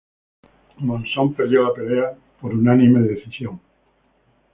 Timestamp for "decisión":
2.55-3.49